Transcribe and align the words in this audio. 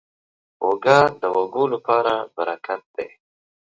اوړه 0.63 0.99
د 1.21 1.23
وږو 1.35 1.63
لپاره 1.73 2.13
برکت 2.35 2.81
دی 2.95 3.09